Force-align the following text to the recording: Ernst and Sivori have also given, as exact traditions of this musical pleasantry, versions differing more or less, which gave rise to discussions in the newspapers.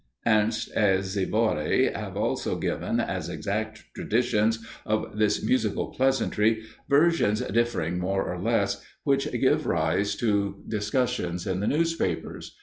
Ernst 0.25 0.71
and 0.75 1.03
Sivori 1.03 1.93
have 1.95 2.17
also 2.17 2.55
given, 2.57 2.99
as 2.99 3.29
exact 3.29 3.83
traditions 3.95 4.65
of 4.83 5.19
this 5.19 5.43
musical 5.45 5.91
pleasantry, 5.91 6.63
versions 6.89 7.39
differing 7.41 7.99
more 7.99 8.23
or 8.23 8.41
less, 8.41 8.83
which 9.03 9.31
gave 9.31 9.67
rise 9.67 10.15
to 10.15 10.55
discussions 10.67 11.45
in 11.45 11.59
the 11.59 11.67
newspapers. 11.67 12.57